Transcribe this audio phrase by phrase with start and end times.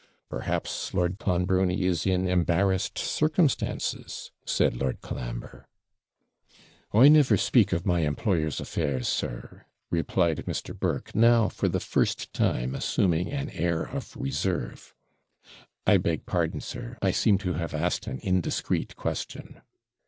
[0.29, 5.67] 'Perhaps Lord Clonbrony is in embarrassed circumstances said Lord Colambre.
[6.91, 10.75] 'I never speak of my employer's affairs, sir,' replied Mr.
[10.75, 14.95] Burke; now for the first time assuming an air of reserve.
[15.85, 19.61] 'I beg pardon, sir I seem to have asked an indiscreet question.'